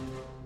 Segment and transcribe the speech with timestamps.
[0.00, 0.39] you